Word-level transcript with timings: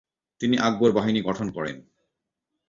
তিনি 0.41 0.55
আকবর 0.57 0.89
বাহিনী 0.91 1.19
গঠন 1.21 1.47
করেন। 1.51 1.77